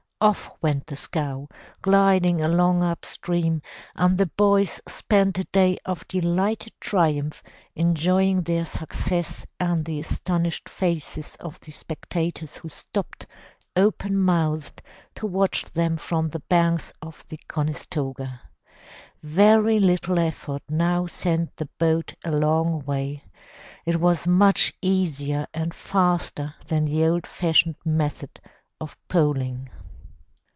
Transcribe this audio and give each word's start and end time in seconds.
Off 0.23 0.51
went 0.61 0.85
the 0.85 0.95
scow, 0.95 1.47
gliding 1.81 2.41
along 2.41 2.83
upstream, 2.83 3.59
and 3.95 4.19
the 4.19 4.27
boys 4.27 4.79
spent 4.87 5.39
a 5.39 5.43
day 5.45 5.79
of 5.83 6.07
delighted 6.07 6.71
triumph, 6.79 7.41
enjoying 7.75 8.43
their 8.43 8.63
success 8.63 9.47
and 9.59 9.83
the 9.85 9.99
astonished 9.99 10.69
faces 10.69 11.35
of 11.39 11.59
the 11.61 11.71
spectators 11.71 12.57
who 12.57 12.69
stopped, 12.69 13.25
open 13.75 14.15
mouthed, 14.15 14.83
to 15.15 15.25
watch 15.25 15.65
them 15.71 15.97
from 15.97 16.29
the 16.29 16.41
banks 16.41 16.93
of 17.01 17.25
the 17.29 17.39
Conestoga. 17.47 18.41
Very 19.23 19.79
little 19.79 20.19
effort 20.19 20.61
now 20.69 21.07
sent 21.07 21.55
the 21.57 21.67
boat 21.79 22.13
a 22.23 22.29
long 22.29 22.81
way. 22.85 23.23
It 23.87 23.99
was 23.99 24.27
much 24.27 24.71
easier 24.83 25.47
and 25.51 25.73
faster 25.73 26.53
than 26.67 26.85
the 26.85 27.07
old 27.07 27.25
fashioned 27.25 27.77
method 27.83 28.39
of 28.79 28.95
poling. 29.07 29.69